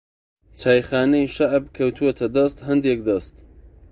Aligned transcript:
چایخانەی 0.61 1.31
شەعب 1.35 1.65
کەوتۆتە 1.75 2.27
دەست 2.35 2.57
ھەندێک 2.67 2.99
دەست 3.07 3.35